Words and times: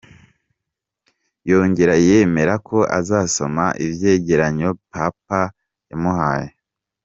"Yongera 1.49 1.95
yemera 2.07 2.53
ko 2.67 2.77
azosoma 2.97 3.65
ivyegeranyo 3.85 4.69
Papa 4.91 5.41
yamuhaye. 5.89 6.47